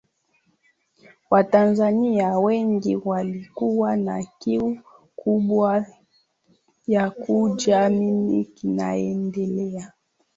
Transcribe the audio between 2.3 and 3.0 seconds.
wengi